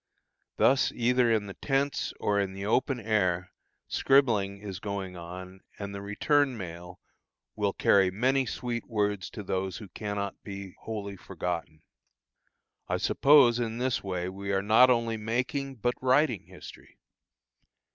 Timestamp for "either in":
0.93-1.45